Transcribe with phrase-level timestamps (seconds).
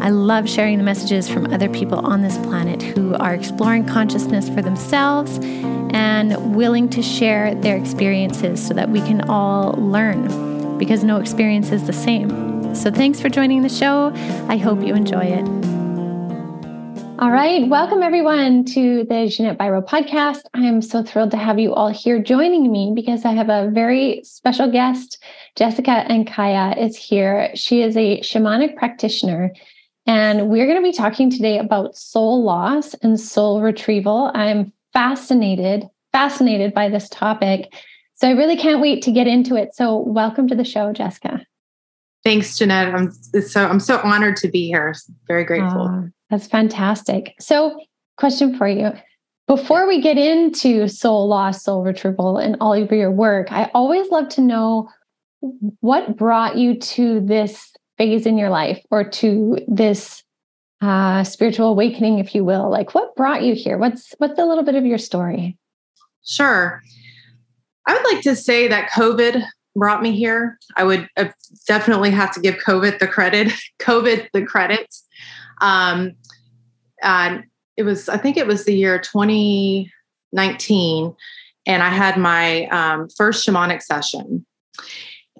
[0.00, 4.48] I love sharing the messages from other people on this planet who are exploring consciousness
[4.48, 5.38] for themselves
[5.92, 11.72] and willing to share their experiences so that we can all learn because no experience
[11.72, 12.74] is the same.
[12.74, 14.12] So, thanks for joining the show.
[14.48, 15.68] I hope you enjoy it.
[17.20, 17.68] All right.
[17.68, 20.42] Welcome, everyone, to the Ginette Biro podcast.
[20.54, 24.20] I'm so thrilled to have you all here joining me because I have a very
[24.22, 25.18] special guest.
[25.56, 27.50] Jessica Ancaya is here.
[27.56, 29.52] She is a shamanic practitioner,
[30.08, 34.32] and we're going to be talking today about soul loss and soul retrieval.
[34.34, 37.74] I'm fascinated, fascinated by this topic.
[38.14, 39.74] So I really can't wait to get into it.
[39.74, 41.44] So, welcome to the show, Jessica.
[42.24, 42.92] Thanks, Ginette.
[42.94, 44.94] I'm so I'm so honored to be here.
[45.28, 45.88] Very grateful.
[45.88, 47.34] Ah, that's fantastic.
[47.38, 47.78] So,
[48.16, 48.92] question for you.
[49.46, 54.10] Before we get into soul loss, soul retrieval, and all of your work, I always
[54.10, 54.88] love to know
[55.80, 60.24] what brought you to this phase in your life or to this
[60.80, 62.70] uh, spiritual awakening, if you will.
[62.70, 63.76] Like, what brought you here?
[63.76, 65.58] What's what's a little bit of your story?
[66.24, 66.82] Sure.
[67.86, 70.58] I would like to say that COVID brought me here.
[70.76, 71.28] I would uh,
[71.66, 73.52] definitely have to give COVID the credit.
[73.80, 74.94] COVID the credit.
[75.60, 76.12] Um,
[77.76, 81.16] it was, I think it was the year 2019,
[81.66, 84.44] and I had my um, first shamanic session.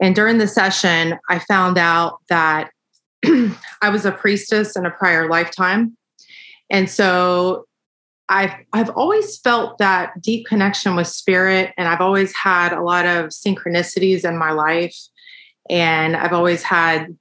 [0.00, 2.70] And during the session, I found out that
[3.24, 5.96] I was a priestess in a prior lifetime.
[6.70, 7.66] And so
[8.28, 13.06] I've I've always felt that deep connection with spirit, and I've always had a lot
[13.06, 14.96] of synchronicities in my life,
[15.70, 17.16] and I've always had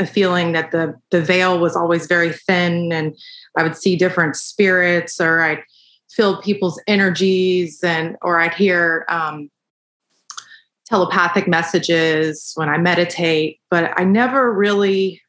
[0.00, 3.16] a feeling that the the veil was always very thin, and
[3.56, 5.62] I would see different spirits, or I'd
[6.10, 9.50] feel people's energies, and or I'd hear um,
[10.90, 15.22] telepathic messages when I meditate, but I never really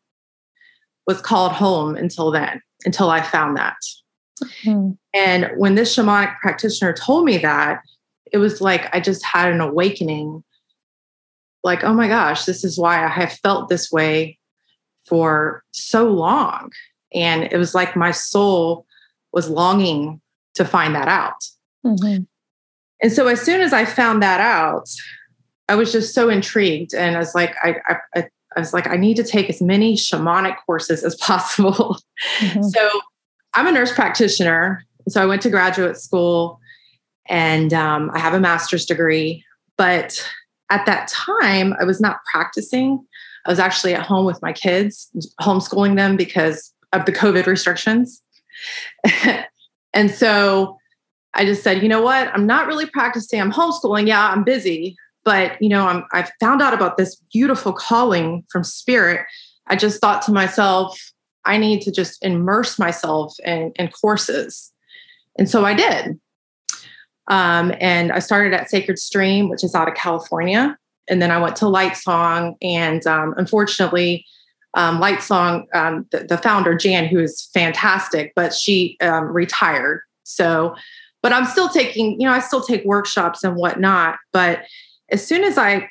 [1.06, 3.78] was called home until then, until I found that.
[4.64, 4.92] Mm-hmm.
[5.14, 7.82] And when this shamanic practitioner told me that,
[8.32, 10.44] it was like I just had an awakening
[11.64, 14.40] like, oh my gosh, this is why I have felt this way
[15.06, 16.72] for so long.
[17.14, 18.88] And it was like my soul
[19.32, 20.22] was longing
[20.56, 21.36] to find that out.
[21.86, 22.24] Mm-hmm.
[23.04, 24.90] And so as soon as I found that out,
[25.72, 26.94] I was just so intrigued.
[26.94, 28.28] And I was like, I, I,
[28.58, 31.98] I was like, I need to take as many shamanic courses as possible.
[32.40, 32.64] Mm-hmm.
[32.64, 32.90] So
[33.54, 34.84] I'm a nurse practitioner.
[35.08, 36.60] So I went to graduate school
[37.30, 39.46] and um, I have a master's degree.
[39.78, 40.30] But
[40.70, 43.02] at that time, I was not practicing.
[43.46, 48.22] I was actually at home with my kids, homeschooling them because of the COVID restrictions.
[49.94, 50.78] and so
[51.34, 52.28] I just said, you know what?
[52.34, 53.40] I'm not really practicing.
[53.40, 54.06] I'm homeschooling.
[54.08, 58.64] Yeah, I'm busy, but you know, I'm I've found out about this beautiful calling from
[58.64, 59.26] spirit.
[59.68, 61.00] I just thought to myself,
[61.46, 64.72] I need to just immerse myself in, in courses.
[65.38, 66.20] And so I did.
[67.28, 70.78] Um, and I started at Sacred Stream, which is out of California.
[71.08, 72.56] And then I went to Lightsong.
[72.62, 74.26] And um, unfortunately,
[74.74, 80.02] um, Lightsong, um, the, the, founder, Jan, who is fantastic, but she um, retired.
[80.24, 80.76] So,
[81.22, 84.18] but I'm still taking, you know, I still take workshops and whatnot.
[84.32, 84.64] But
[85.12, 85.90] as soon as I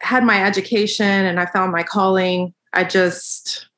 [0.00, 3.68] had my education and I found my calling, I just,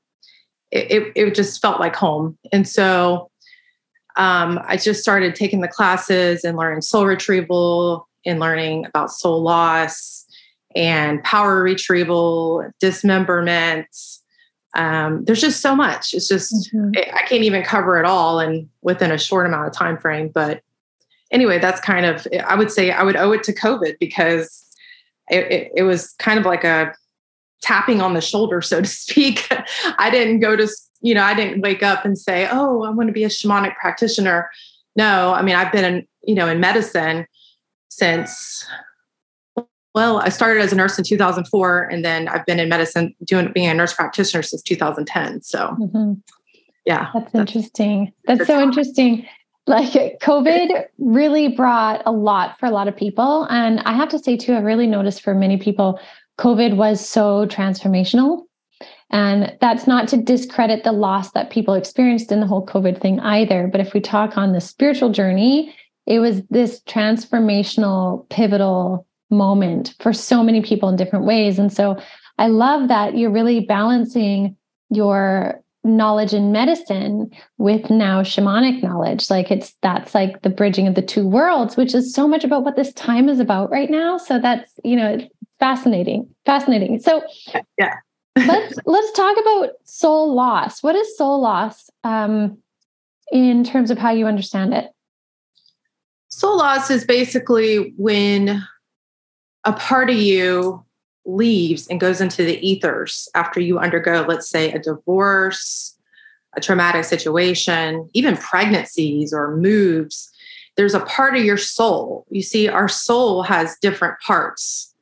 [0.71, 2.39] it, it just felt like home.
[2.53, 3.31] And so
[4.17, 9.43] um, I just started taking the classes and learning soul retrieval and learning about soul
[9.43, 10.25] loss
[10.75, 13.87] and power retrieval, dismemberment.
[14.77, 16.15] Um, there's just so much.
[16.15, 16.95] It's just mm-hmm.
[16.95, 20.31] it, I can't even cover it all and within a short amount of time frame.
[20.33, 20.63] But
[21.31, 24.64] anyway, that's kind of I would say I would owe it to COVID because
[25.31, 26.95] it, it, it was kind of like a
[27.63, 29.49] tapping on the shoulder, so to speak.
[29.99, 30.69] I didn't go to,
[31.01, 33.75] you know, I didn't wake up and say, oh, I want to be a shamanic
[33.77, 34.51] practitioner.
[34.97, 37.27] No, I mean, I've been in, you know, in medicine
[37.89, 38.67] since,
[39.95, 43.51] well, I started as a nurse in 2004, and then I've been in medicine doing
[43.53, 45.43] being a nurse practitioner since 2010.
[45.43, 46.13] So, mm-hmm.
[46.85, 47.11] yeah.
[47.15, 48.13] That's, that's interesting.
[48.27, 49.27] That's so interesting
[49.67, 54.19] like covid really brought a lot for a lot of people and i have to
[54.19, 55.99] say too I've really noticed for many people
[56.39, 58.43] COVID was so transformational.
[59.11, 63.21] And that's not to discredit the loss that people experienced in the whole COVID thing
[63.21, 63.69] either.
[63.69, 65.75] But if we talk on the spiritual journey,
[66.07, 71.59] it was this transformational, pivotal moment for so many people in different ways.
[71.59, 72.01] And so
[72.39, 74.57] I love that you're really balancing
[74.91, 79.31] your knowledge in medicine with now shamanic knowledge.
[79.31, 82.65] Like it's that's like the bridging of the two worlds which is so much about
[82.65, 84.17] what this time is about right now.
[84.17, 85.19] So that's you know
[85.61, 86.99] fascinating fascinating.
[87.01, 87.23] So
[87.79, 87.95] yeah.
[88.37, 90.83] let's let's talk about soul loss.
[90.83, 92.59] What is soul loss um
[93.31, 94.91] in terms of how you understand it?
[96.29, 98.63] Soul loss is basically when
[99.65, 100.84] a part of you
[101.25, 105.97] leaves and goes into the ethers after you undergo, let's say, a divorce,
[106.57, 110.31] a traumatic situation, even pregnancies or moves,
[110.77, 112.27] there's a part of your soul.
[112.31, 114.93] You see, our soul has different parts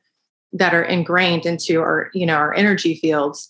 [0.53, 3.49] that are ingrained into our, you know, our energy fields.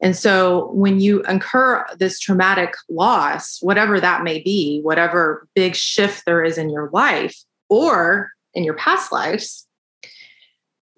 [0.00, 6.24] And so when you incur this traumatic loss, whatever that may be, whatever big shift
[6.24, 7.36] there is in your life
[7.68, 9.67] or in your past lives,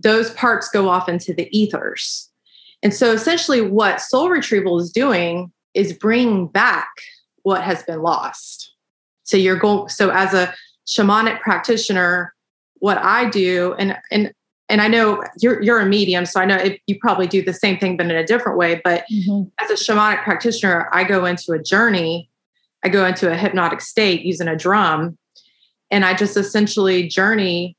[0.03, 2.29] those parts go off into the ethers.
[2.83, 6.89] And so essentially, what soul retrieval is doing is bringing back
[7.43, 8.75] what has been lost.
[9.25, 10.55] So you're going, so as a
[10.87, 12.35] shamanic practitioner,
[12.77, 14.33] what I do, and, and,
[14.69, 17.53] and I know you're, you're a medium, so I know if you probably do the
[17.53, 18.81] same thing, but in a different way.
[18.83, 19.49] But mm-hmm.
[19.63, 22.31] as a shamanic practitioner, I go into a journey,
[22.83, 25.19] I go into a hypnotic state using a drum,
[25.91, 27.77] and I just essentially journey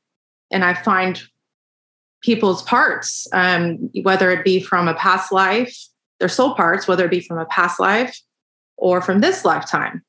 [0.52, 1.20] and I find
[2.22, 5.76] people's parts, um, whether it be from a past life,
[6.20, 8.18] their soul parts, whether it be from a past life
[8.76, 10.02] or from this lifetime.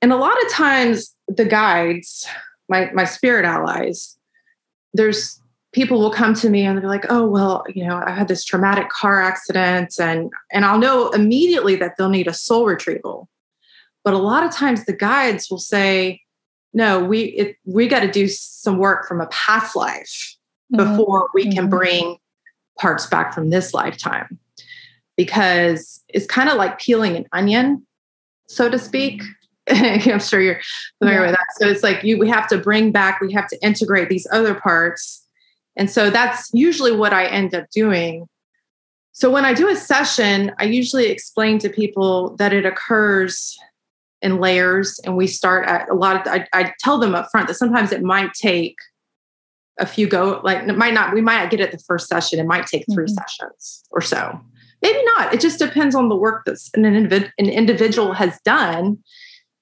[0.00, 2.26] And a lot of times, the guides,
[2.68, 4.16] my, my spirit allies,
[4.94, 5.40] there's
[5.72, 8.44] people will come to me and they're like, oh, well, you know, I had this
[8.44, 13.28] traumatic car accident, and, and I'll know immediately that they'll need a soul retrieval.
[14.02, 16.22] But a lot of times, the guides will say,
[16.72, 20.36] no, we, it, we got to do some work from a past life
[20.72, 20.96] mm-hmm.
[20.96, 21.76] before we can mm-hmm.
[21.76, 22.16] bring
[22.78, 24.38] parts back from this lifetime
[25.16, 27.86] because it's kind of like peeling an onion
[28.48, 29.22] so to speak
[29.68, 30.60] i'm sure you're
[30.98, 31.26] familiar yeah.
[31.26, 34.08] with that so it's like you we have to bring back we have to integrate
[34.08, 35.26] these other parts
[35.76, 38.26] and so that's usually what i end up doing
[39.12, 43.58] so when i do a session i usually explain to people that it occurs
[44.22, 47.48] in layers and we start at a lot of I, I tell them up front
[47.48, 48.76] that sometimes it might take
[49.80, 52.38] a few go like it might not we might not get it the first session
[52.38, 53.14] it might take 3 mm-hmm.
[53.14, 54.38] sessions or so
[54.82, 58.98] maybe not it just depends on the work that an, individ- an individual has done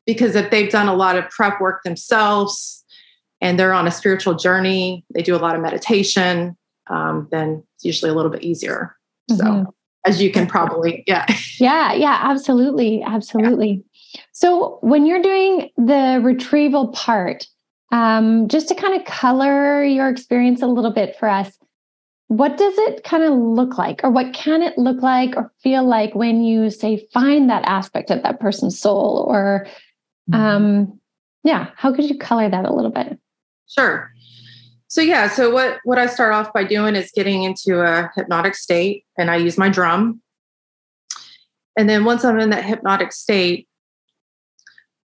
[0.07, 2.85] because if they've done a lot of prep work themselves
[3.41, 6.57] and they're on a spiritual journey they do a lot of meditation
[6.91, 8.97] um, then it's usually a little bit easier
[9.31, 9.71] so mm-hmm.
[10.05, 11.27] as you can probably yeah
[11.59, 13.85] yeah yeah absolutely absolutely
[14.15, 14.21] yeah.
[14.33, 17.47] so when you're doing the retrieval part
[17.91, 21.59] um, just to kind of color your experience a little bit for us,
[22.29, 25.85] what does it kind of look like, or what can it look like or feel
[25.85, 29.25] like when you say find that aspect of that person's soul?
[29.27, 29.67] Or,
[30.31, 30.41] mm-hmm.
[30.41, 31.01] um,
[31.45, 33.19] yeah, how could you color that a little bit?
[33.67, 34.11] Sure.
[34.89, 38.55] So yeah, so what what I start off by doing is getting into a hypnotic
[38.55, 40.23] state, and I use my drum.
[41.77, 43.69] And then once I'm in that hypnotic state,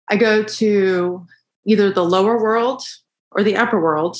[0.09, 1.25] I go to
[1.65, 2.83] either the lower world
[3.31, 4.17] or the upper world.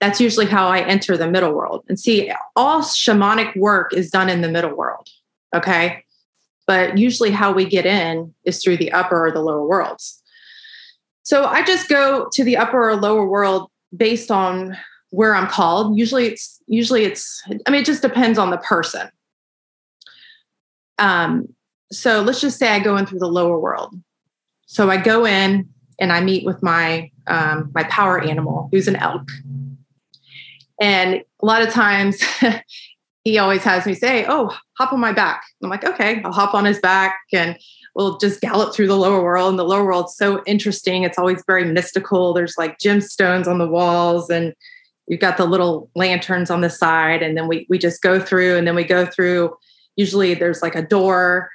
[0.00, 1.84] That's usually how I enter the middle world.
[1.88, 5.08] And see, all shamanic work is done in the middle world.
[5.54, 6.04] Okay.
[6.66, 10.22] But usually how we get in is through the upper or the lower worlds.
[11.22, 14.76] So I just go to the upper or lower world based on
[15.10, 15.96] where I'm called.
[15.96, 19.08] Usually it's usually it's I mean it just depends on the person.
[20.98, 21.48] Um
[21.92, 23.94] so let's just say I go in through the lower world.
[24.66, 28.96] So I go in and I meet with my um, my power animal, who's an
[28.96, 29.28] elk.
[30.80, 32.22] And a lot of times,
[33.24, 36.54] he always has me say, "Oh, hop on my back." I'm like, "Okay, I'll hop
[36.54, 37.56] on his back and."
[37.96, 41.04] We'll just gallop through the lower world, and the lower world's so interesting.
[41.04, 42.34] It's always very mystical.
[42.34, 44.52] There's like gemstones on the walls, and
[45.06, 48.56] you've got the little lanterns on the side, and then we we just go through,
[48.56, 49.56] and then we go through.
[49.94, 51.50] Usually, there's like a door,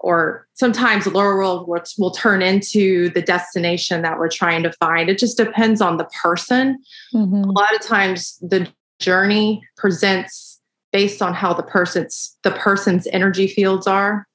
[0.00, 4.72] or sometimes the lower world will, will turn into the destination that we're trying to
[4.72, 5.10] find.
[5.10, 6.82] It just depends on the person.
[7.14, 7.44] Mm-hmm.
[7.44, 8.66] A lot of times the
[8.98, 10.60] journey presents
[10.92, 14.26] based on how the person's the person's energy fields are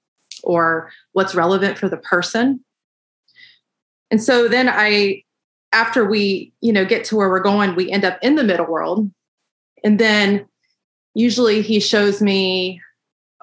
[0.44, 2.64] or what's relevant for the person.
[4.12, 5.24] And so then I
[5.74, 8.68] after we, you know, get to where we're going, we end up in the middle
[8.68, 9.12] world.
[9.84, 10.48] And then
[11.16, 12.82] usually he shows me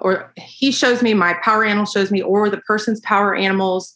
[0.02, 3.94] or he shows me my power animal shows me or the person's power animals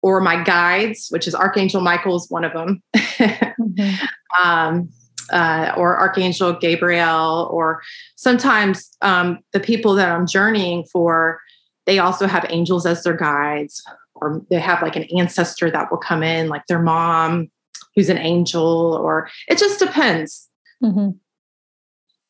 [0.00, 4.04] or my guides, which is Archangel Michael is one of them, mm-hmm.
[4.42, 4.88] um,
[5.30, 7.82] uh, or Archangel Gabriel, or
[8.16, 11.38] sometimes um, the people that I'm journeying for,
[11.86, 15.98] they also have angels as their guides, or they have like an ancestor that will
[15.98, 17.50] come in, like their mom,
[17.94, 20.48] who's an angel, or it just depends.
[20.82, 21.10] Mm-hmm.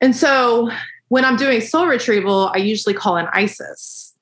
[0.00, 0.70] And so
[1.12, 4.14] when I'm doing soul retrieval, I usually call an Isis.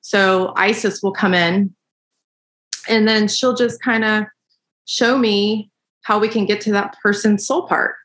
[0.00, 1.74] So Isis will come in
[2.88, 4.24] and then she'll just kind of
[4.86, 7.96] show me how we can get to that person's soul part.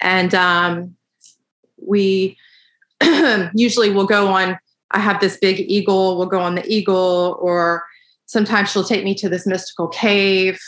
[0.00, 0.94] And um,
[1.76, 2.36] we
[3.52, 4.56] usually will go on,
[4.92, 7.82] I have this big eagle, we'll go on the eagle, or
[8.26, 10.60] sometimes she'll take me to this mystical cave.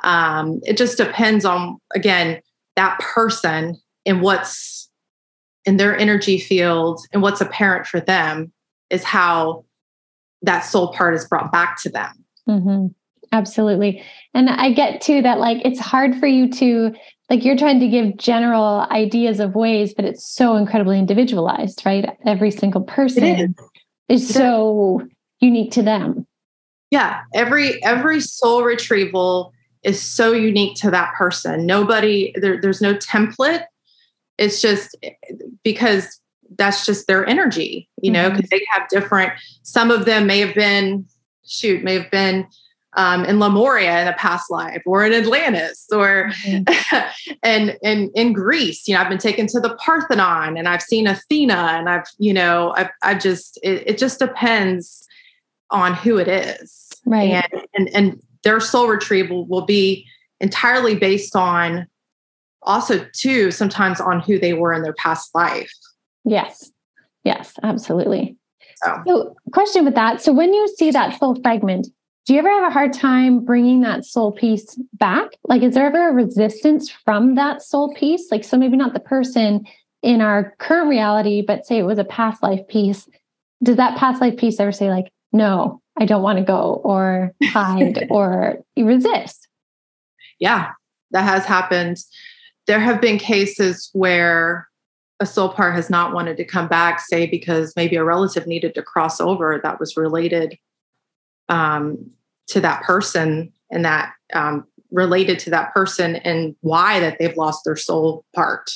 [0.00, 2.40] Um, it just depends on, again,
[2.74, 4.89] that person and what's
[5.64, 8.52] in their energy field and what's apparent for them
[8.88, 9.64] is how
[10.42, 12.12] that soul part is brought back to them.
[12.48, 12.86] Mm-hmm.
[13.32, 14.02] Absolutely.
[14.34, 16.92] And I get too that like it's hard for you to
[17.28, 22.04] like you're trying to give general ideas of ways, but it's so incredibly individualized, right?
[22.26, 23.50] Every single person is.
[24.08, 25.06] is so
[25.38, 26.26] unique to them.
[26.90, 27.20] Yeah.
[27.34, 29.52] Every every soul retrieval
[29.84, 31.66] is so unique to that person.
[31.66, 33.64] Nobody there, there's no template.
[34.40, 34.96] It's just
[35.62, 36.20] because
[36.56, 38.58] that's just their energy, you know, because mm-hmm.
[38.58, 39.32] they have different,
[39.62, 41.06] some of them may have been
[41.50, 42.46] shoot may have been
[42.96, 47.34] um, in Lemuria in a past life or in Atlantis or mm-hmm.
[47.42, 48.88] and and in Greece.
[48.88, 52.32] You know, I've been taken to the Parthenon and I've seen Athena and I've, you
[52.32, 55.06] know, I've, I've just, it, it, just depends
[55.70, 56.88] on who it is.
[57.06, 57.44] Right.
[57.52, 60.06] And, and, and their soul retrieval will be
[60.40, 61.86] entirely based on
[62.62, 65.72] also too, sometimes on who they were in their past life.
[66.24, 66.70] Yes.
[67.24, 68.36] Yes, absolutely.
[68.82, 69.02] So.
[69.06, 70.22] so, question with that.
[70.22, 71.88] So, when you see that soul fragment,
[72.26, 75.28] do you ever have a hard time bringing that soul piece back?
[75.44, 78.30] Like, is there ever a resistance from that soul piece?
[78.30, 79.66] Like, so maybe not the person
[80.02, 83.08] in our current reality, but say it was a past life piece.
[83.62, 87.34] Does that past life piece ever say, like, no, I don't want to go, or
[87.44, 89.48] hide, or resist?
[90.38, 90.70] Yeah,
[91.10, 91.98] that has happened.
[92.70, 94.68] There have been cases where
[95.18, 98.76] a soul part has not wanted to come back, say because maybe a relative needed
[98.76, 100.56] to cross over that was related
[101.48, 101.98] um,
[102.46, 107.62] to that person and that um, related to that person and why that they've lost
[107.64, 108.70] their soul part.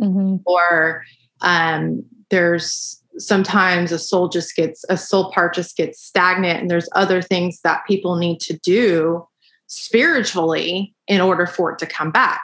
[0.00, 0.36] Mm-hmm.
[0.46, 1.02] Or
[1.40, 6.88] um, there's sometimes a soul just gets a soul part just gets stagnant and there's
[6.92, 9.26] other things that people need to do
[9.66, 12.40] spiritually in order for it to come back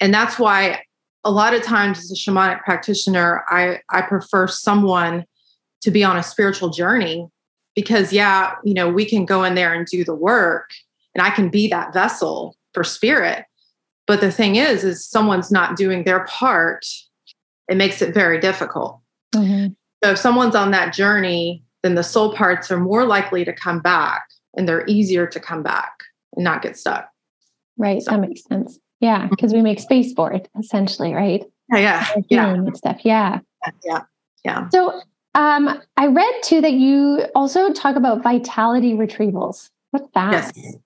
[0.00, 0.82] and that's why
[1.24, 5.24] a lot of times as a shamanic practitioner, I, I prefer someone
[5.82, 7.28] to be on a spiritual journey
[7.74, 10.70] because yeah, you know, we can go in there and do the work
[11.14, 13.44] and I can be that vessel for spirit.
[14.06, 16.86] But the thing is, is someone's not doing their part,
[17.68, 19.00] it makes it very difficult.
[19.34, 19.72] Mm-hmm.
[20.04, 23.80] So if someone's on that journey, then the soul parts are more likely to come
[23.80, 24.26] back
[24.56, 25.92] and they're easier to come back
[26.34, 27.08] and not get stuck.
[27.76, 28.00] Right.
[28.02, 28.12] So.
[28.12, 28.78] That makes sense.
[29.06, 29.58] Yeah, because mm-hmm.
[29.58, 31.44] we make space for it essentially, right?
[31.72, 32.72] Yeah, yeah, yeah.
[32.74, 33.00] Stuff.
[33.04, 33.38] Yeah,
[33.84, 34.02] yeah,
[34.44, 34.68] yeah.
[34.70, 35.00] So,
[35.36, 39.70] um, I read too that you also talk about vitality retrievals.
[39.92, 40.32] What's that?
[40.56, 40.76] Yes.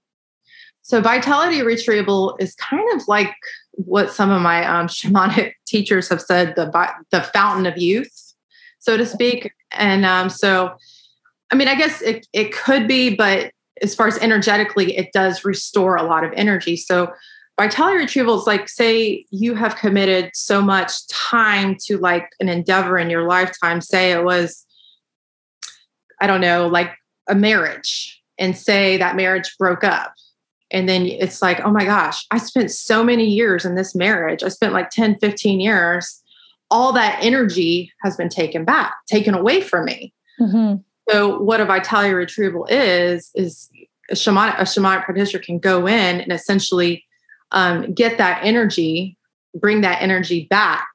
[0.83, 3.33] So, vitality retrieval is kind of like
[3.73, 6.71] what some of my um, shamanic teachers have said the
[7.11, 8.35] the fountain of youth,
[8.81, 9.51] so to speak.
[9.71, 10.75] And um, so,
[11.51, 15.43] I mean, I guess it it could be, but as far as energetically, it does
[15.43, 16.77] restore a lot of energy.
[16.77, 17.11] So
[17.61, 22.97] vitality retrieval is like say you have committed so much time to like an endeavor
[22.97, 24.65] in your lifetime say it was
[26.23, 26.91] i don't know like
[27.29, 30.15] a marriage and say that marriage broke up
[30.71, 34.43] and then it's like oh my gosh i spent so many years in this marriage.
[34.43, 36.23] I spent like 10 15 years.
[36.71, 40.15] All that energy has been taken back taken away from me.
[40.41, 40.77] Mm-hmm.
[41.11, 43.69] so what a vitality retrieval is is
[44.11, 47.05] a shamanic, a shamanic practitioner can go in and essentially
[47.53, 49.17] um, get that energy,
[49.55, 50.89] bring that energy back,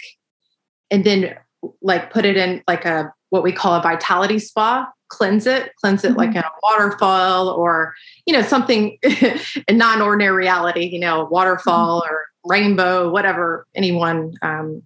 [0.92, 1.36] and then
[1.82, 6.04] like put it in like a what we call a vitality spa cleanse it cleanse
[6.04, 6.18] it mm-hmm.
[6.18, 7.94] like in a waterfall or
[8.26, 8.98] you know something
[9.68, 12.14] in non-ordinary reality you know waterfall mm-hmm.
[12.14, 14.82] or rainbow whatever anyone um,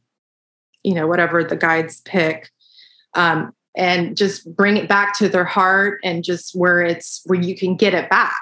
[0.83, 2.49] you know whatever the guides pick
[3.13, 7.55] um, and just bring it back to their heart and just where it's where you
[7.55, 8.41] can get it back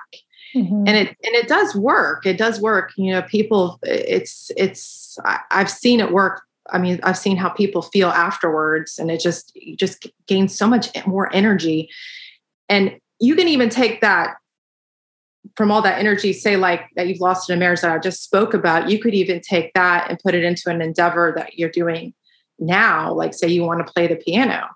[0.55, 0.83] Mm-hmm.
[0.87, 5.17] and it and it does work it does work you know people it's it's
[5.51, 9.51] i've seen it work i mean i've seen how people feel afterwards and it just
[9.55, 11.89] you just gains so much more energy
[12.69, 14.35] and you can even take that
[15.55, 18.23] from all that energy, say like that you've lost in a marriage that I just
[18.23, 21.69] spoke about, you could even take that and put it into an endeavor that you're
[21.69, 22.13] doing
[22.59, 23.11] now.
[23.13, 24.67] Like say you want to play the piano,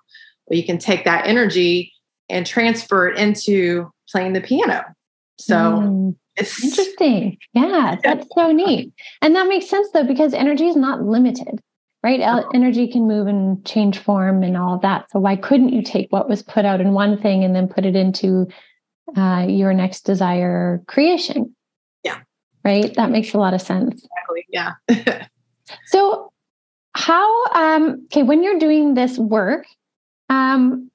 [0.46, 1.92] well, you can take that energy
[2.28, 4.84] and transfer it into playing the piano.
[5.38, 7.38] So mm, it's interesting.
[7.52, 8.92] Yeah, that's so neat.
[9.20, 11.60] And that makes sense though, because energy is not limited,
[12.02, 12.20] right?
[12.54, 15.10] Energy can move and change form and all that.
[15.10, 17.84] So why couldn't you take what was put out in one thing and then put
[17.84, 18.46] it into
[19.16, 21.54] uh, your next desire creation.
[22.02, 22.20] Yeah.
[22.64, 22.94] Right.
[22.94, 24.04] That makes a lot of sense.
[24.04, 24.46] Exactly.
[24.48, 25.26] Yeah.
[25.86, 26.32] so,
[26.94, 29.64] how, um, okay, when you're doing this work,
[30.28, 30.90] um,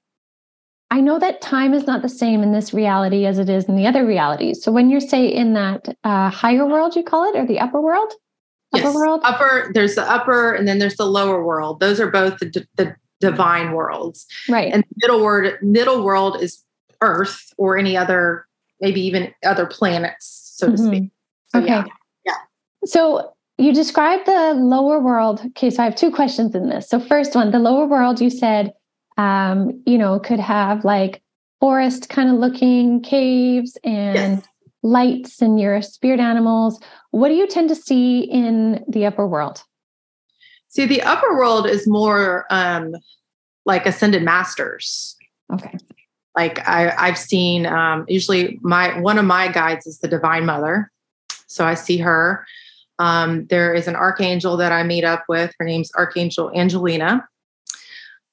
[0.89, 3.75] I know that time is not the same in this reality as it is in
[3.75, 4.63] the other realities.
[4.63, 7.81] So, when you're, say, in that uh, higher world, you call it, or the upper
[7.81, 8.13] world?
[8.73, 8.95] Upper yes.
[8.95, 9.21] world?
[9.23, 11.79] Upper, there's the upper and then there's the lower world.
[11.79, 14.25] Those are both the, the divine worlds.
[14.49, 14.73] Right.
[14.73, 16.63] And middle world, middle world is
[17.01, 18.45] Earth or any other,
[18.81, 20.75] maybe even other planets, so mm-hmm.
[20.75, 21.11] to speak.
[21.47, 21.67] So, okay.
[21.67, 21.85] Yeah.
[22.25, 22.37] yeah.
[22.85, 25.41] So you described the lower world.
[25.47, 26.89] Okay, so I have two questions in this.
[26.89, 28.73] So first one, the lower world, you said,
[29.17, 31.21] um, you know, could have like
[31.59, 34.47] forest kind of looking caves and yes.
[34.83, 36.79] lights and your spirit animals.
[37.11, 39.63] What do you tend to see in the upper world?
[40.69, 42.93] See, the upper world is more um,
[43.65, 45.15] like ascended masters.
[45.51, 45.77] Okay
[46.37, 50.91] like I, I've seen um, usually my one of my guides is the Divine Mother,
[51.47, 52.45] so I see her.
[52.99, 55.51] Um, there is an archangel that I meet up with.
[55.59, 57.27] Her name's Archangel Angelina.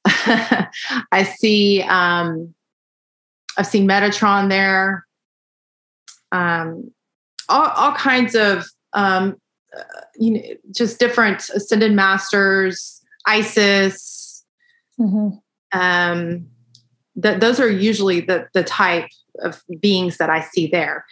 [0.07, 1.83] I see.
[1.83, 2.55] Um,
[3.57, 5.07] I've seen Metatron there.
[6.33, 6.91] Um,
[7.49, 9.37] all, all kinds of um,
[9.77, 9.83] uh,
[10.17, 14.45] you know, just different ascended masters, Isis.
[15.01, 15.39] Mm-hmm.
[15.79, 16.47] Um,
[17.17, 19.09] that those are usually the the type
[19.41, 21.05] of beings that I see there.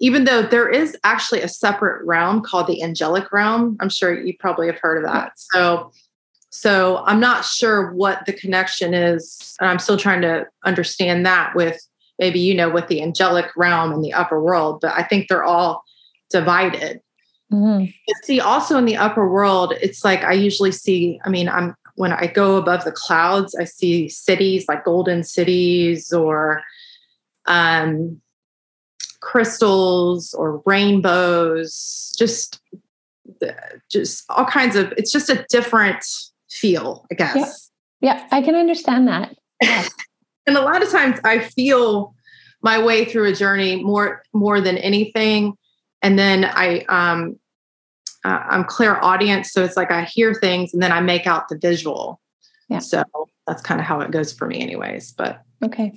[0.00, 4.34] Even though there is actually a separate realm called the angelic realm, I'm sure you
[4.38, 5.32] probably have heard of that.
[5.36, 5.92] So
[6.50, 11.54] so I'm not sure what the connection is, and I'm still trying to understand that
[11.54, 11.80] with
[12.18, 15.44] maybe you know with the angelic realm and the upper world, but I think they're
[15.44, 15.84] all
[16.28, 17.00] divided.
[17.52, 17.86] Mm-hmm.
[18.24, 21.20] See, also in the upper world, it's like I usually see.
[21.24, 26.12] I mean, I'm when I go above the clouds, I see cities like golden cities
[26.12, 26.62] or
[27.46, 28.20] um,
[29.20, 32.60] crystals or rainbows, just
[33.88, 34.92] just all kinds of.
[34.96, 36.04] It's just a different
[36.50, 37.70] feel, I guess.
[38.00, 39.36] Yeah, yeah I can understand that.
[39.62, 39.86] Yeah.
[40.46, 42.14] and a lot of times, I feel
[42.62, 45.54] my way through a journey more more than anything,
[46.02, 47.38] and then I um,
[48.24, 51.58] uh, I'm clairaudience, so it's like I hear things and then I make out the
[51.58, 52.20] visual.
[52.68, 52.78] Yeah.
[52.78, 53.04] So
[53.46, 55.12] that's kind of how it goes for me, anyways.
[55.12, 55.92] But okay,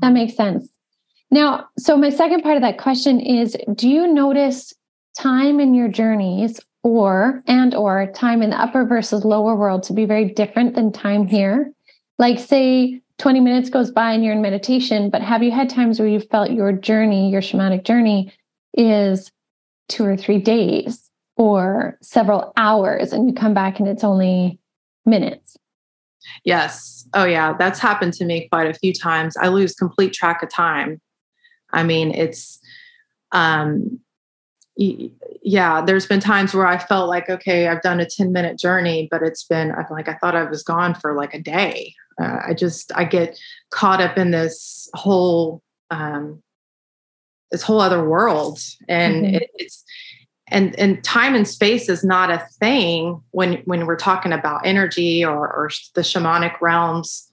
[0.00, 0.68] that makes sense.
[1.30, 4.72] Now, so my second part of that question is: Do you notice
[5.18, 9.92] time in your journeys, or and or time in the upper versus lower world, to
[9.92, 11.72] be very different than time here?
[12.18, 13.00] Like, say.
[13.18, 16.18] 20 minutes goes by and you're in meditation, but have you had times where you
[16.18, 18.32] felt your journey, your shamanic journey,
[18.76, 19.30] is
[19.88, 21.04] two or three days?
[21.36, 24.58] or several hours and you come back and it's only
[25.04, 25.56] minutes.
[26.44, 27.06] Yes.
[27.12, 27.54] Oh, yeah.
[27.58, 29.36] That's happened to me quite a few times.
[29.36, 31.00] I lose complete track of time.
[31.72, 32.58] I mean, it's,
[33.32, 34.00] um,
[34.76, 39.08] yeah, there's been times where I felt like, okay, I've done a 10 minute journey,
[39.10, 41.94] but it's been, I feel like, I thought I was gone for like a day.
[42.20, 43.38] Uh, I just, I get
[43.70, 46.42] caught up in this whole, um,
[47.50, 48.58] this whole other world.
[48.88, 49.34] And mm-hmm.
[49.36, 49.84] it, it's,
[50.48, 55.24] and and time and space is not a thing when when we're talking about energy
[55.24, 57.30] or, or the shamanic realms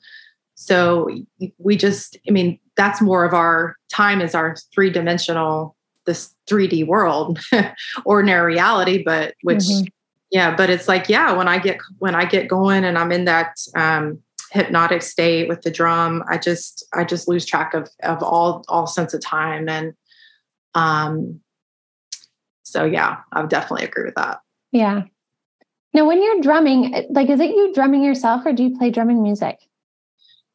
[0.56, 1.10] so
[1.58, 7.40] we just i mean that's more of our time is our three-dimensional this 3d world
[8.06, 9.86] ordinary reality but which mm-hmm.
[10.32, 13.26] yeah but it's like yeah when i get when i get going and i'm in
[13.26, 14.20] that um
[14.52, 18.88] hypnotic state with the drum i just i just lose track of of all all
[18.88, 19.94] sense of time and
[20.76, 21.40] um
[22.72, 24.40] so yeah, I would definitely agree with that.
[24.72, 25.04] Yeah.
[25.94, 29.22] Now, when you're drumming, like, is it you drumming yourself or do you play drumming
[29.22, 29.60] music?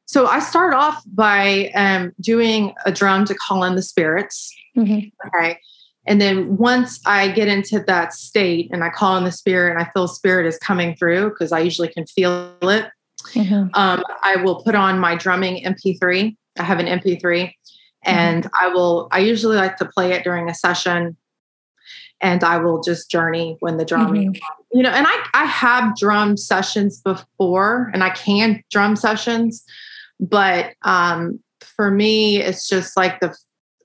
[0.06, 4.54] So I start off by um, doing a drum to call in the spirits.
[4.76, 5.28] Mm-hmm.
[5.28, 5.58] Okay.
[6.06, 9.80] And then once I get into that state and I call in the spirit and
[9.80, 12.88] I feel spirit is coming through because I usually can feel it,
[13.32, 13.68] mm-hmm.
[13.74, 16.36] um, I will put on my drumming MP3.
[16.58, 17.46] I have an MP3 mm-hmm.
[18.04, 18.48] and.
[18.58, 21.16] I will, I usually like to play it during a session
[22.20, 24.78] and I will just journey when the drumming, mm-hmm.
[24.78, 29.64] you know, and I, I have drum sessions before and I can drum sessions,
[30.18, 33.36] but um, for me, it's just like the,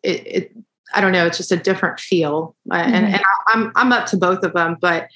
[0.03, 0.51] it, it
[0.93, 2.55] I don't know, it's just a different feel.
[2.69, 2.93] Mm-hmm.
[2.93, 5.07] And, and I, I'm I'm up to both of them, but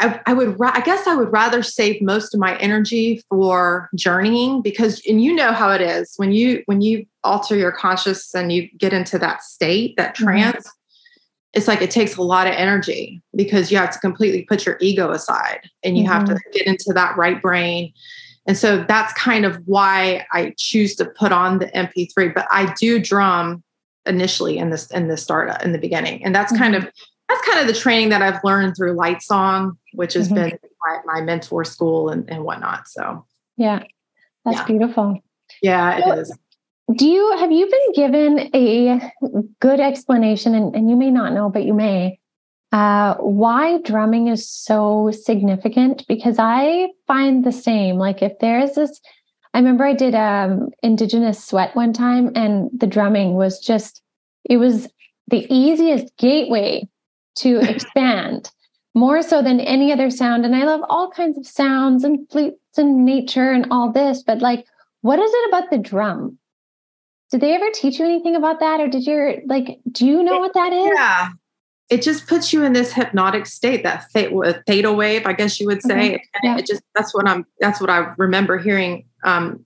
[0.00, 4.60] I, I would, I guess I would rather save most of my energy for journeying
[4.60, 8.50] because, and you know how it is when you, when you alter your conscious and
[8.50, 10.24] you get into that state, that mm-hmm.
[10.24, 11.50] trance, mm-hmm.
[11.52, 14.76] it's like it takes a lot of energy because you have to completely put your
[14.80, 16.12] ego aside and you mm-hmm.
[16.12, 16.50] have to mm-hmm.
[16.52, 17.92] get into that right brain.
[18.46, 22.74] And so that's kind of why I choose to put on the MP3, but I
[22.78, 23.63] do drum
[24.06, 26.24] initially in this, in the start, in the beginning.
[26.24, 26.62] And that's mm-hmm.
[26.62, 26.84] kind of,
[27.28, 30.34] that's kind of the training that I've learned through Lightsong which has mm-hmm.
[30.34, 32.88] been my, my, mentor school and, and whatnot.
[32.88, 33.24] So,
[33.56, 33.82] yeah,
[34.44, 34.66] that's yeah.
[34.66, 35.18] beautiful.
[35.62, 36.38] Yeah, it so, is.
[36.96, 39.10] Do you have you been given a
[39.60, 42.18] good explanation, and, and you may not know, but you may,
[42.72, 46.06] uh, why drumming is so significant?
[46.06, 47.96] Because I find the same.
[47.96, 49.00] Like if there's this,
[49.54, 54.02] I remember I did um indigenous sweat one time, and the drumming was just
[54.44, 54.88] it was
[55.28, 56.88] the easiest gateway
[57.36, 58.50] to expand
[58.94, 60.44] more so than any other sound.
[60.44, 64.40] And I love all kinds of sounds and flutes and nature and all this, but
[64.40, 64.66] like,
[65.00, 66.38] what is it about the drum?
[67.30, 68.80] Did they ever teach you anything about that?
[68.80, 70.92] Or did you like, do you know what that is?
[70.94, 71.30] Yeah.
[71.90, 75.82] It just puts you in this hypnotic state, that theta wave, I guess you would
[75.82, 76.12] say.
[76.12, 76.46] Mm-hmm.
[76.46, 76.58] Yeah.
[76.58, 79.04] It just, that's what I'm, that's what I remember hearing.
[79.24, 79.64] Um,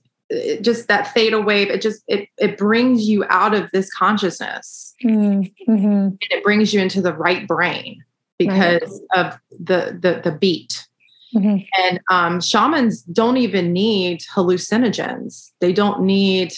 [0.61, 5.45] just that theta wave, it just, it, it brings you out of this consciousness mm-hmm.
[5.67, 8.05] and it brings you into the right brain
[8.39, 9.27] because right.
[9.27, 10.87] of the the, the beat.
[11.35, 11.59] Mm-hmm.
[11.83, 15.51] And um, shamans don't even need hallucinogens.
[15.61, 16.55] They don't need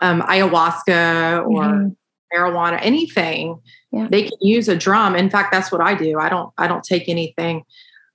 [0.00, 1.88] um, ayahuasca or mm-hmm.
[2.34, 3.60] marijuana, anything.
[3.92, 4.08] Yeah.
[4.10, 5.14] They can use a drum.
[5.14, 6.18] In fact, that's what I do.
[6.18, 6.52] I don't.
[6.58, 7.64] I don't take anything,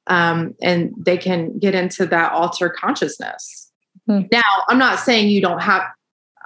[0.08, 3.63] um, and they can get into that altered consciousness.
[4.10, 4.28] Mm-hmm.
[4.32, 5.84] Now, I'm not saying you don't have.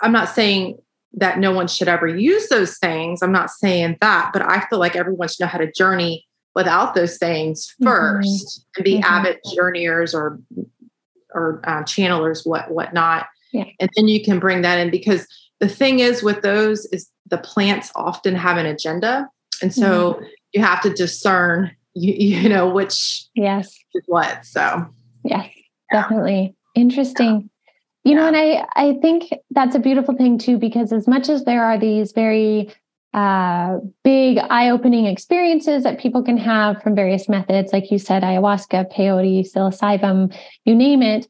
[0.01, 0.77] I'm not saying
[1.13, 3.21] that no one should ever use those things.
[3.21, 6.25] I'm not saying that, but I feel like everyone should know how to journey
[6.57, 8.61] without those things 1st mm-hmm.
[8.77, 9.03] and be mm-hmm.
[9.03, 10.39] avid journeyers or
[11.33, 13.27] or uh, channelers, what whatnot.
[13.53, 13.65] Yeah.
[13.79, 15.27] And then you can bring that in because
[15.59, 19.27] the thing is with those is the plants often have an agenda,
[19.61, 20.25] and so mm-hmm.
[20.53, 24.45] you have to discern you, you know which yes is what.
[24.45, 24.85] So
[25.23, 25.49] yes,
[25.91, 26.01] yeah.
[26.01, 27.49] definitely interesting.
[28.03, 31.43] You know, and I I think that's a beautiful thing too because as much as
[31.43, 32.71] there are these very
[33.13, 38.93] uh, big eye-opening experiences that people can have from various methods, like you said, ayahuasca,
[38.93, 40.35] peyote, psilocybin,
[40.65, 41.27] you name it.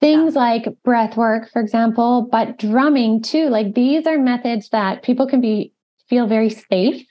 [0.00, 0.40] Things yeah.
[0.40, 3.48] like breath work, for example, but drumming too.
[3.48, 5.72] Like these are methods that people can be
[6.08, 7.06] feel very safe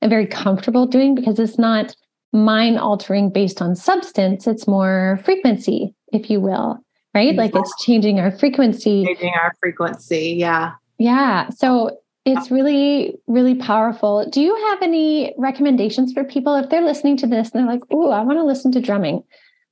[0.00, 1.96] and very comfortable doing because it's not
[2.32, 4.46] mind altering based on substance.
[4.46, 6.78] It's more frequency, if you will,
[7.16, 7.30] right?
[7.30, 7.60] Exactly.
[7.60, 9.04] Like it's changing our frequency.
[9.06, 10.36] Changing our frequency.
[10.38, 10.72] Yeah.
[10.98, 11.48] Yeah.
[11.50, 14.28] So it's really, really powerful.
[14.28, 17.82] Do you have any recommendations for people if they're listening to this and they're like,
[17.90, 19.22] "Oh, I want to listen to drumming"?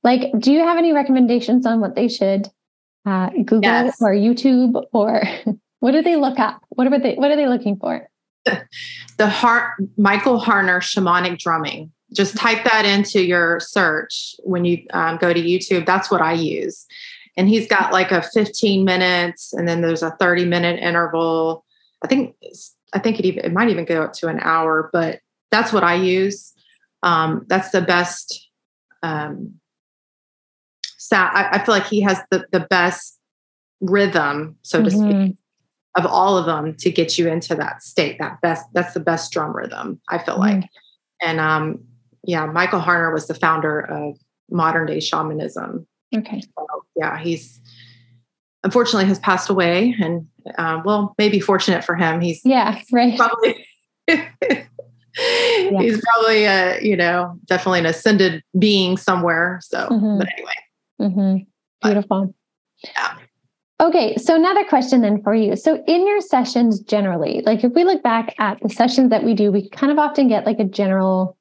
[0.03, 2.47] Like, do you have any recommendations on what they should
[3.05, 4.01] uh, Google yes.
[4.01, 5.23] or YouTube or
[5.79, 6.61] what do they look up?
[6.69, 8.09] What are they What are they looking for?
[9.17, 11.89] The heart Michael Harner shamanic drumming.
[12.13, 15.85] Just type that into your search when you um, go to YouTube.
[15.85, 16.85] That's what I use.
[17.37, 21.65] And he's got like a 15 minutes, and then there's a 30 minute interval
[22.05, 22.35] I think
[22.93, 25.19] I think it even it might even go up to an hour, but
[25.49, 26.53] that's what I use.
[27.01, 28.49] Um, that's the best.
[29.01, 29.59] Um,
[30.97, 31.35] sound.
[31.35, 33.19] I, I, feel like he has the the best
[33.81, 35.25] rhythm, so to mm-hmm.
[35.25, 35.37] speak,
[35.95, 38.17] of all of them to get you into that state.
[38.19, 38.65] That best.
[38.73, 39.99] That's the best drum rhythm.
[40.09, 40.61] I feel mm-hmm.
[40.61, 40.69] like,
[41.23, 41.83] and um,
[42.23, 44.17] yeah, Michael Harner was the founder of
[44.51, 45.87] modern day shamanism.
[46.15, 46.41] Okay.
[46.41, 47.61] So, yeah, he's
[48.65, 53.65] unfortunately has passed away and um, well maybe fortunate for him he's yeah right probably
[54.07, 54.65] yeah.
[55.15, 60.17] he's probably a you know definitely an ascended being somewhere so mm-hmm.
[60.17, 60.53] but anyway
[60.99, 61.87] mm-hmm.
[61.87, 62.33] beautiful
[62.81, 63.17] but, yeah
[63.81, 65.57] Okay, so another question then for you.
[65.57, 69.33] So, in your sessions generally, like if we look back at the sessions that we
[69.33, 71.37] do, we kind of often get like a general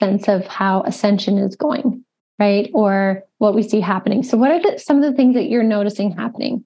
[0.00, 2.02] sense of how ascension is going
[2.38, 2.70] right?
[2.74, 4.22] Or what we see happening.
[4.22, 6.64] So, what are the, some of the things that you're noticing happening?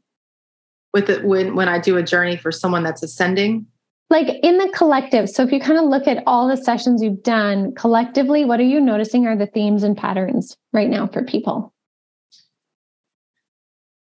[0.92, 3.66] With it, when when I do a journey for someone that's ascending,
[4.08, 5.30] like in the collective.
[5.30, 8.64] So, if you kind of look at all the sessions you've done collectively, what are
[8.64, 11.72] you noticing are the themes and patterns right now for people?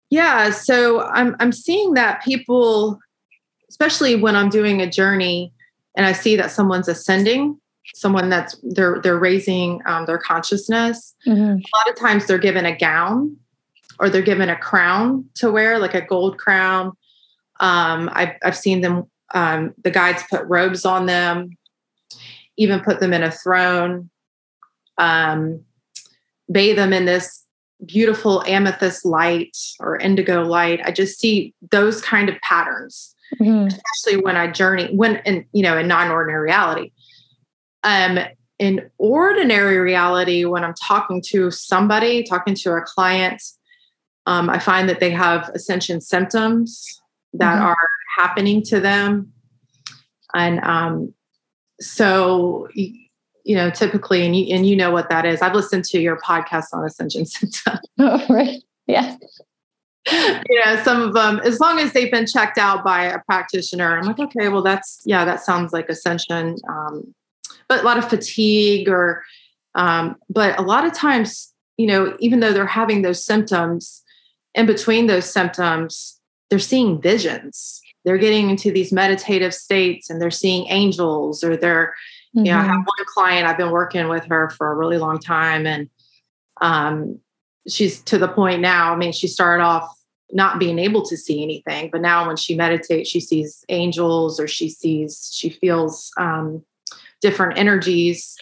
[0.09, 2.99] Yeah, so I'm I'm seeing that people,
[3.69, 5.53] especially when I'm doing a journey
[5.97, 7.59] and I see that someone's ascending,
[7.93, 11.43] someone that's they're they're raising um, their consciousness mm-hmm.
[11.43, 13.35] a lot of times they're given a gown
[13.99, 16.91] or they're given a crown to wear like a gold crown
[17.59, 21.57] um, I've, I've seen them um, the guides put robes on them,
[22.57, 24.09] even put them in a throne,
[24.97, 25.61] um,
[26.51, 27.43] bathe them in this
[27.85, 30.81] beautiful amethyst light or indigo light.
[30.83, 33.67] I just see those kind of patterns, mm-hmm.
[33.67, 36.91] especially when I journey when in you know in non-ordinary reality.
[37.85, 38.19] Um,
[38.59, 43.41] in ordinary reality, when I'm talking to somebody, talking to a client,
[44.25, 47.01] um, I find that they have ascension symptoms
[47.33, 47.65] that mm-hmm.
[47.65, 47.77] are
[48.17, 49.31] happening to them,
[50.33, 51.13] and um,
[51.79, 52.67] so
[53.45, 55.41] you know, typically, and you, and you know what that is.
[55.41, 57.79] I've listened to your podcast on ascension symptoms.
[57.99, 58.61] Oh, right.
[58.87, 59.15] Yeah.
[60.11, 63.97] you know, some of them, as long as they've been checked out by a practitioner,
[63.97, 66.55] I'm like, okay, well, that's, yeah, that sounds like ascension.
[66.67, 67.15] Um,
[67.67, 69.23] but a lot of fatigue or,
[69.75, 74.03] um, but a lot of times, you know, even though they're having those symptoms,
[74.53, 77.81] in between those symptoms, they're seeing visions.
[78.05, 81.93] They're getting into these meditative states and they're seeing angels or they're,
[82.35, 82.45] Mm-hmm.
[82.45, 82.79] You know, I have mm-hmm.
[82.79, 85.89] one client, I've been working with her for a really long time and
[86.61, 87.19] um,
[87.67, 88.93] she's to the point now.
[88.93, 89.89] I mean, she started off
[90.31, 94.47] not being able to see anything, but now when she meditates, she sees angels or
[94.47, 96.63] she sees, she feels um,
[97.25, 98.37] different energies.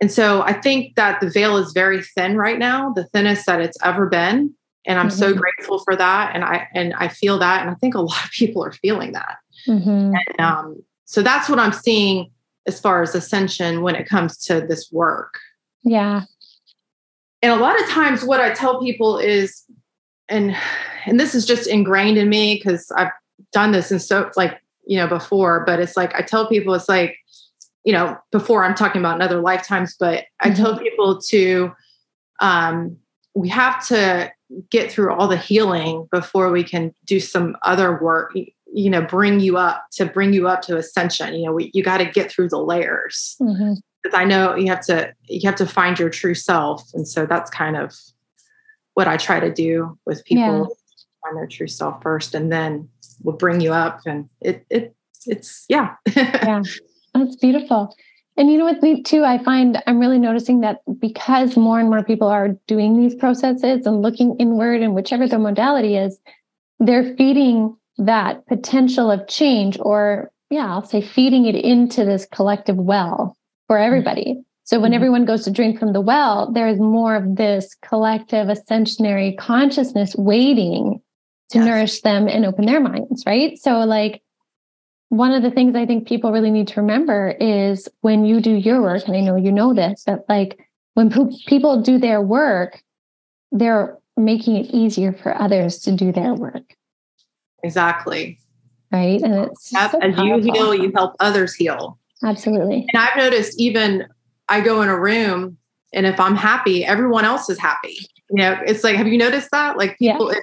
[0.00, 3.60] And so I think that the veil is very thin right now, the thinnest that
[3.60, 4.52] it's ever been.
[4.86, 5.18] And I'm mm-hmm.
[5.18, 6.34] so grateful for that.
[6.34, 7.60] And I and I feel that.
[7.60, 9.36] And I think a lot of people are feeling that.
[9.68, 10.14] Mm-hmm.
[10.14, 12.30] And um, so that's what I'm seeing
[12.66, 15.38] as far as ascension when it comes to this work.
[15.84, 16.22] Yeah.
[17.40, 19.62] And a lot of times what I tell people is
[20.28, 20.56] and
[21.04, 23.12] and this is just ingrained in me because I've
[23.52, 26.88] done this and so like, you know, before, but it's like I tell people it's
[26.88, 27.16] like,
[27.86, 30.50] you know, before I'm talking about in other lifetimes, but mm-hmm.
[30.50, 31.72] I tell people to
[32.40, 32.98] um
[33.34, 34.30] we have to
[34.70, 38.32] get through all the healing before we can do some other work
[38.72, 41.82] you know bring you up to bring you up to ascension you know we, you
[41.82, 43.74] got to get through the layers mm-hmm.
[44.02, 47.26] because i know you have to you have to find your true self and so
[47.26, 47.94] that's kind of
[48.94, 50.64] what i try to do with people yeah.
[51.24, 52.88] find their true self first and then
[53.22, 54.94] we'll bring you up and it it
[55.26, 56.62] it's yeah yeah
[57.24, 57.94] that's beautiful
[58.36, 61.88] and you know what, me too i find i'm really noticing that because more and
[61.88, 66.18] more people are doing these processes and looking inward and whichever the modality is
[66.78, 72.76] they're feeding that potential of change or yeah i'll say feeding it into this collective
[72.76, 73.86] well for mm-hmm.
[73.86, 74.96] everybody so when mm-hmm.
[74.96, 81.00] everyone goes to drink from the well there's more of this collective ascensionary consciousness waiting
[81.48, 81.66] to yes.
[81.66, 84.22] nourish them and open their minds right so like
[85.08, 88.52] one of the things i think people really need to remember is when you do
[88.52, 90.58] your work and i know you know this but like
[90.94, 91.10] when
[91.46, 92.82] people do their work
[93.52, 96.76] they're making it easier for others to do their work
[97.66, 98.38] Exactly.
[98.92, 99.20] Right.
[99.20, 99.90] And it's yep.
[99.90, 101.98] so as you heal, you help others heal.
[102.22, 102.86] Absolutely.
[102.92, 104.06] And I've noticed even
[104.48, 105.58] I go in a room
[105.92, 107.98] and if I'm happy, everyone else is happy.
[108.30, 109.76] You know, it's like, have you noticed that?
[109.76, 110.40] Like people, yeah.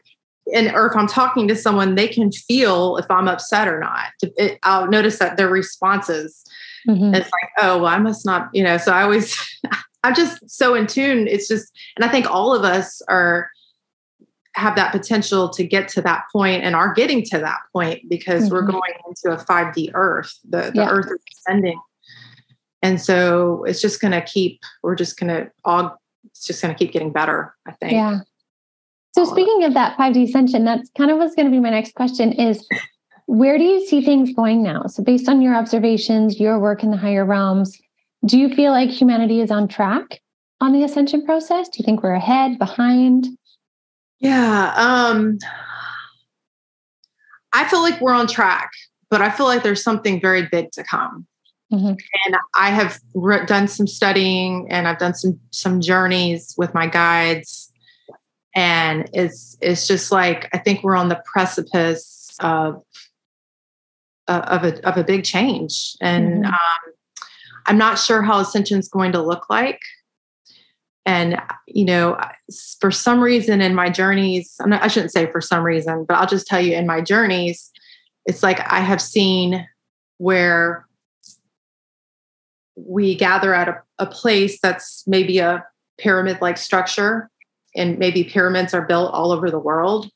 [0.54, 4.12] And or if I'm talking to someone, they can feel if I'm upset or not.
[4.38, 6.44] It, I'll notice that their responses.
[6.88, 7.16] Mm-hmm.
[7.16, 8.78] It's like, oh, well, I must not, you know.
[8.78, 9.38] So I always,
[10.04, 11.28] I'm just so in tune.
[11.28, 13.50] It's just, and I think all of us are
[14.56, 18.44] have that potential to get to that point and are getting to that point because
[18.44, 18.54] mm-hmm.
[18.54, 20.38] we're going into a 5D earth.
[20.48, 20.90] The, the yeah.
[20.90, 21.80] earth is ascending.
[22.84, 26.74] And so it's just going to keep, we're just going to all, it's just going
[26.74, 27.94] to keep getting better, I think.
[27.94, 28.20] Yeah.
[29.14, 31.94] So speaking of that 5D ascension, that's kind of what's going to be my next
[31.94, 32.68] question is
[33.28, 34.86] where do you see things going now?
[34.88, 37.80] So based on your observations, your work in the higher realms,
[38.26, 40.22] do you feel like humanity is on track
[40.62, 41.70] on the ascension process?
[41.70, 43.28] Do you think we're ahead, behind?
[44.20, 44.74] Yeah.
[44.76, 45.38] Um,
[47.52, 48.72] I feel like we're on track,
[49.10, 51.28] but I feel like there's something very big to come.
[51.72, 51.96] Mm-hmm.
[52.26, 56.88] And I have re- done some studying and I've done some some journeys with my
[56.88, 57.73] guides,
[58.56, 62.84] and it's it's just like I think we're on the precipice of
[64.28, 66.46] of a of a big change, and mm-hmm.
[66.46, 66.94] um,
[67.66, 69.80] I'm not sure how ascension is going to look like
[71.06, 72.18] and you know
[72.80, 76.28] for some reason in my journeys not, i shouldn't say for some reason but i'll
[76.28, 77.72] just tell you in my journeys
[78.26, 79.68] it's like i have seen
[80.18, 80.88] where
[82.76, 85.64] we gather at a, a place that's maybe a
[85.98, 87.30] pyramid like structure
[87.76, 90.10] and maybe pyramids are built all over the world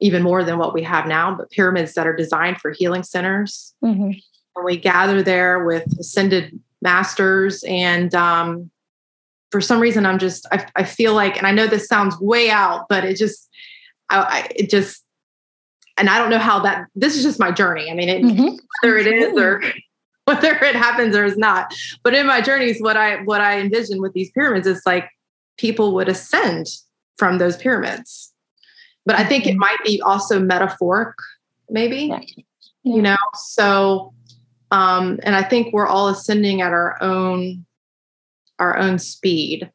[0.00, 3.74] even more than what we have now but pyramids that are designed for healing centers
[3.84, 4.12] mm-hmm.
[4.56, 8.70] and we gather there with ascended masters and um,
[9.50, 12.50] for some reason i'm just I, I feel like and i know this sounds way
[12.50, 13.48] out but it just
[14.10, 15.02] I, I it just
[15.98, 16.86] and I don't know how that.
[16.94, 17.90] This is just my journey.
[17.90, 18.56] I mean, it, mm-hmm.
[18.80, 19.62] whether it is or
[20.24, 21.74] whether it happens or is not.
[22.02, 25.10] But in my journeys, what I what I envision with these pyramids is like
[25.58, 26.66] people would ascend
[27.16, 28.32] from those pyramids.
[29.04, 29.60] But I think it mm-hmm.
[29.60, 31.14] might be also metaphoric,
[31.68, 32.06] maybe.
[32.06, 32.20] Yeah.
[32.84, 32.94] Yeah.
[32.94, 34.14] You know, so
[34.70, 37.64] um, and I think we're all ascending at our own
[38.58, 39.70] our own speed.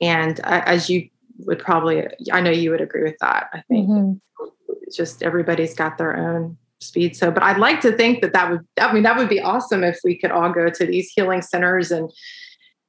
[0.00, 1.08] And as you
[1.40, 3.48] would probably, I know you would agree with that.
[3.52, 4.40] I think mm-hmm.
[4.94, 7.16] just everybody's got their own speed.
[7.16, 9.84] So, but I'd like to think that that would, I mean, that would be awesome
[9.84, 12.10] if we could all go to these healing centers and,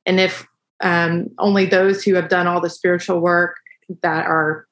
[0.05, 0.47] and if
[0.81, 3.57] um, only those who have done all the spiritual work
[4.01, 4.67] that are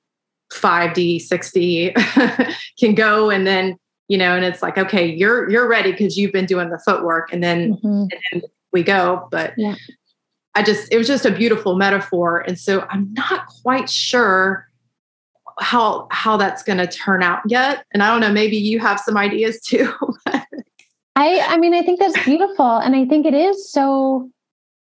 [0.53, 5.91] 5D, 6D can go and then, you know, and it's like, okay, you're, you're ready
[5.91, 7.87] because you've been doing the footwork and then, mm-hmm.
[7.87, 8.41] and then
[8.71, 9.27] we go.
[9.31, 9.75] But yeah.
[10.55, 12.39] I just, it was just a beautiful metaphor.
[12.39, 14.67] And so I'm not quite sure
[15.59, 17.85] how how that's going to turn out yet.
[17.93, 19.91] And I don't know, maybe you have some ideas too.
[20.27, 20.43] I
[21.15, 22.77] I mean, I think that's beautiful.
[22.77, 24.29] And I think it is so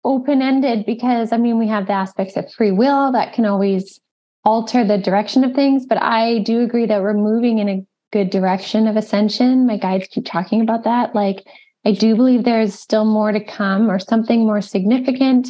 [0.03, 3.99] open-ended because I mean, we have the aspects of free will that can always
[4.45, 5.85] alter the direction of things.
[5.85, 9.67] But I do agree that we're moving in a good direction of ascension.
[9.67, 11.13] My guides keep talking about that.
[11.13, 11.45] Like
[11.85, 15.49] I do believe there's still more to come or something more significant.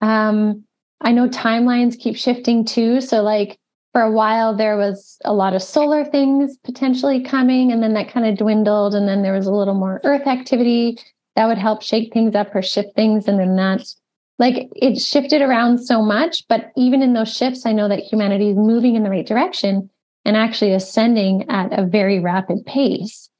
[0.00, 0.64] Um,
[1.00, 3.00] I know timelines keep shifting too.
[3.00, 3.58] So, like
[3.92, 8.10] for a while, there was a lot of solar things potentially coming, and then that
[8.10, 8.94] kind of dwindled.
[8.94, 10.98] And then there was a little more Earth activity
[11.36, 13.28] that would help shake things up or shift things.
[13.28, 14.00] And then that's
[14.38, 16.46] like it shifted around so much.
[16.48, 19.88] But even in those shifts, I know that humanity is moving in the right direction
[20.24, 23.30] and actually ascending at a very rapid pace.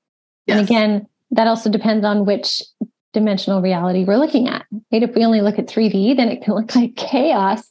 [0.46, 0.58] Yes.
[0.58, 2.62] And again, that also depends on which
[3.12, 4.64] dimensional reality we're looking at.
[4.92, 5.02] Right?
[5.02, 7.70] If we only look at 3D, then it can look like chaos.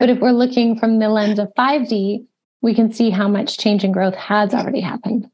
[0.00, 2.26] But if we're looking from the lens of 5D,
[2.62, 5.30] we can see how much change and growth has already happened.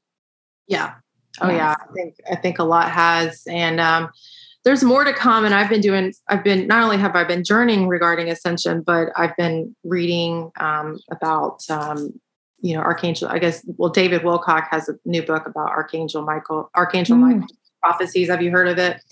[0.68, 0.94] Yeah.
[1.42, 1.56] Oh yes.
[1.56, 1.76] yeah.
[1.78, 3.42] I think I think a lot has.
[3.48, 4.10] And um,
[4.64, 5.44] there's more to come.
[5.44, 9.08] And I've been doing, I've been not only have I been journeying regarding ascension, but
[9.16, 12.20] I've been reading um, about um,
[12.62, 16.70] you know, Archangel, I guess, well, David Wilcock has a new book about Archangel Michael,
[16.74, 17.20] Archangel mm.
[17.20, 17.46] Michael
[17.82, 18.28] prophecies.
[18.28, 19.02] Have you heard of it?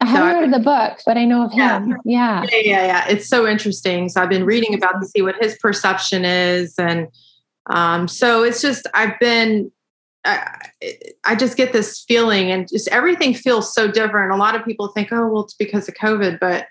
[0.00, 1.80] I haven't so heard of the book, but I know of yeah.
[1.80, 1.96] him.
[2.04, 2.44] Yeah.
[2.52, 2.60] yeah.
[2.62, 4.08] Yeah, yeah, It's so interesting.
[4.08, 6.76] So I've been reading about to see what his perception is.
[6.78, 7.08] And
[7.68, 9.72] um, so it's just, I've been,
[10.24, 10.67] I,
[11.24, 14.32] I just get this feeling and just everything feels so different.
[14.32, 16.66] A lot of people think, oh, well, it's because of COVID, but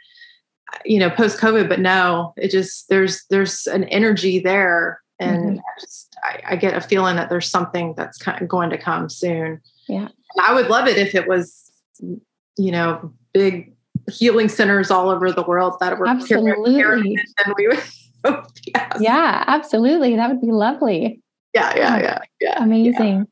[0.86, 5.02] you know, post COVID, but no, it just, there's, there's an energy there.
[5.20, 5.60] And mm-hmm.
[5.60, 8.78] I just, I, I get a feeling that there's something that's kind of going to
[8.78, 9.62] come soon.
[9.88, 10.10] Yeah.
[10.46, 13.74] I would love it if it was, you know, big
[14.12, 16.82] healing centers all over the world that were absolutely.
[16.82, 17.84] and we would,
[18.66, 18.98] yes.
[19.00, 20.16] Yeah, absolutely.
[20.16, 21.22] That would be lovely.
[21.54, 22.64] Yeah, yeah, yeah, yeah.
[22.64, 23.18] Amazing.
[23.18, 23.24] Yeah.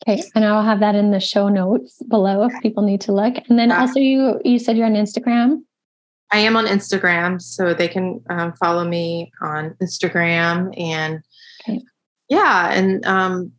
[0.08, 3.34] Okay, and I'll have that in the show notes below if people need to look.
[3.48, 3.80] And then yeah.
[3.80, 5.62] also, you you said you're on Instagram.
[6.32, 11.22] I am on Instagram, so they can um, follow me on Instagram, and
[11.68, 11.80] okay.
[12.28, 13.52] yeah, and um,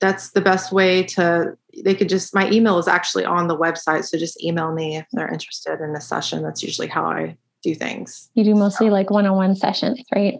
[0.00, 1.58] that's the best way to.
[1.84, 5.06] They could just my email is actually on the website, so just email me if
[5.12, 6.42] they're interested in a session.
[6.42, 8.30] That's usually how I do things.
[8.34, 8.92] You do mostly so.
[8.92, 10.38] like one-on-one sessions, right?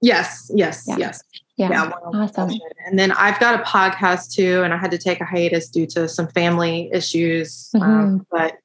[0.00, 0.96] Yes, yes, yeah.
[0.98, 1.22] yes.
[1.56, 1.70] Yeah.
[1.70, 2.50] yeah awesome.
[2.86, 5.86] And then I've got a podcast too, and I had to take a hiatus due
[5.88, 7.70] to some family issues.
[7.74, 7.90] Um, mm-hmm.
[7.90, 8.56] Um, but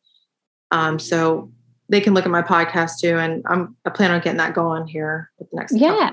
[0.72, 1.52] um, so
[1.90, 4.88] they can look at my podcast too, and I'm I plan on getting that going
[4.88, 5.76] here with the next.
[5.76, 6.12] Yeah.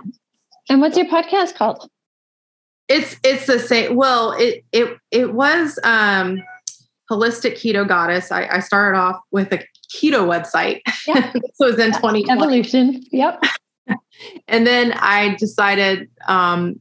[0.69, 1.89] And what's your podcast called?
[2.89, 3.97] It's it's the same.
[3.97, 6.43] Well, it it it was um
[7.11, 8.33] holistic keto goddess.
[8.33, 9.59] I, I started off with a
[9.95, 10.83] keto website.
[11.07, 11.33] Yeah.
[11.35, 13.03] this was in twenty Evolution.
[13.11, 13.43] Yep
[14.49, 16.81] and then I decided, um,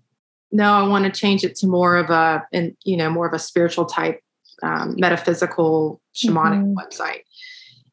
[0.52, 3.34] no, I want to change it to more of a, and you know, more of
[3.34, 4.22] a spiritual type,
[4.64, 6.78] um, metaphysical shamanic mm-hmm.
[6.78, 7.22] website.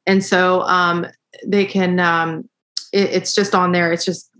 [0.07, 1.07] And so um,
[1.47, 2.49] they can, um,
[2.93, 3.93] it, it's just on there.
[3.93, 4.31] It's just,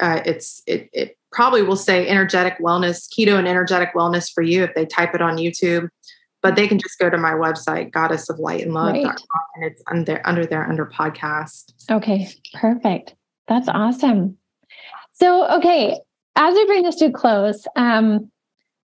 [0.00, 4.62] uh, it's it, it probably will say energetic wellness, keto and energetic wellness for you
[4.62, 5.88] if they type it on YouTube.
[6.42, 9.06] But they can just go to my website, goddess of light and love, right.
[9.56, 11.72] and it's under under there under podcast.
[11.90, 13.14] Okay, perfect.
[13.48, 14.36] That's awesome.
[15.12, 15.98] So, okay,
[16.36, 18.30] as we bring this to a close, um,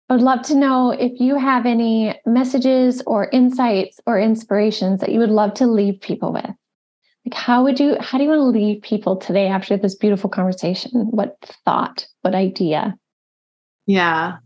[0.08, 5.12] I would love to know if you have any messages or insights or inspirations that
[5.12, 6.50] you would love to leave people with.
[7.26, 10.28] Like, how would you, how do you want to leave people today after this beautiful
[10.28, 10.90] conversation?
[11.10, 12.96] What thought, what idea?
[13.86, 14.38] Yeah.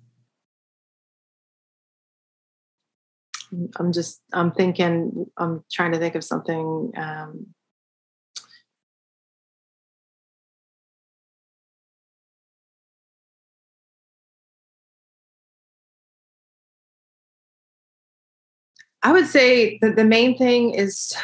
[3.77, 7.47] I'm just I'm thinking I'm trying to think of something um,
[19.03, 21.17] I would say that the main thing is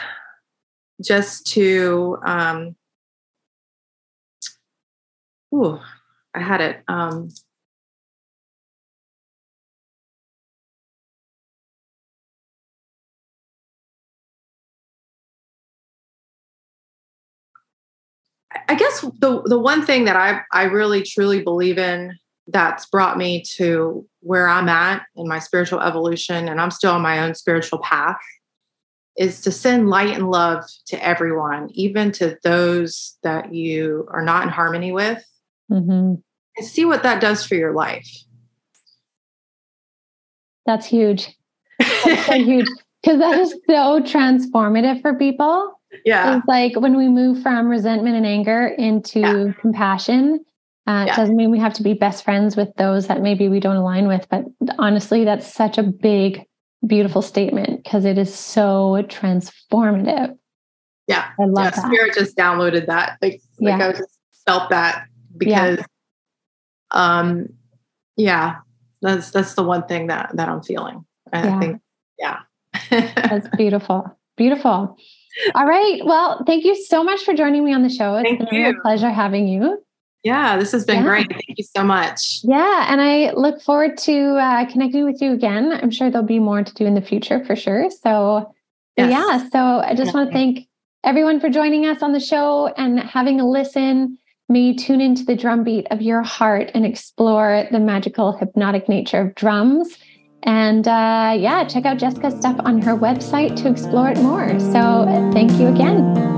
[1.05, 2.77] just to um
[5.55, 5.79] ooh,
[6.35, 7.29] I had it um
[18.69, 23.17] I guess the the one thing that I I really truly believe in that's brought
[23.17, 27.35] me to where I'm at in my spiritual evolution, and I'm still on my own
[27.35, 28.19] spiritual path,
[29.17, 34.43] is to send light and love to everyone, even to those that you are not
[34.43, 35.25] in harmony with,
[35.71, 36.15] mm-hmm.
[36.57, 38.09] and see what that does for your life.
[40.67, 41.37] That's huge.
[41.79, 42.67] That's so huge
[43.03, 45.79] because that is so transformative for people.
[46.05, 46.39] Yeah.
[46.39, 49.53] It's like when we move from resentment and anger into yeah.
[49.61, 50.45] compassion.
[50.87, 51.13] Uh, yeah.
[51.13, 53.77] It doesn't mean we have to be best friends with those that maybe we don't
[53.77, 54.45] align with, but
[54.79, 56.45] honestly, that's such a big,
[56.87, 60.37] beautiful statement because it is so transformative.
[61.07, 61.87] Yeah, I love yeah, that.
[61.87, 63.19] Spirit just downloaded that.
[63.21, 63.89] Like, like yeah.
[63.89, 65.07] I just felt that
[65.37, 65.85] because, yeah.
[66.91, 67.49] um,
[68.17, 68.57] yeah,
[69.03, 71.05] that's that's the one thing that that I'm feeling.
[71.33, 71.61] I yeah.
[71.61, 71.81] think,
[72.19, 72.39] yeah,
[72.91, 74.97] that's beautiful, beautiful.
[75.55, 76.01] All right.
[76.05, 78.15] Well, thank you so much for joining me on the show.
[78.15, 78.67] It's thank been you.
[78.67, 79.84] a real pleasure having you.
[80.25, 81.03] Yeah, this has been yeah.
[81.03, 81.29] great.
[81.31, 82.41] Thank you so much.
[82.43, 85.71] Yeah, and I look forward to uh, connecting with you again.
[85.71, 87.91] I'm sure there'll be more to do in the future for sure.
[87.91, 88.51] So,
[88.97, 89.11] yes.
[89.11, 90.67] yeah, so I just want to thank
[91.05, 94.19] everyone for joining us on the show and having a listen.
[94.49, 99.21] May you tune into the drumbeat of your heart and explore the magical hypnotic nature
[99.21, 99.99] of drums.
[100.43, 104.59] And uh, yeah, check out Jessica's stuff on her website to explore it more.
[104.59, 106.34] So, thank you again.